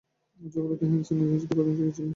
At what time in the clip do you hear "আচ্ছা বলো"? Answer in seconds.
0.39-0.75